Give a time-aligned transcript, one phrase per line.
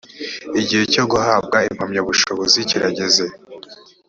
[0.61, 3.25] igihe cyo guhabwa impamyabushobozi kirageze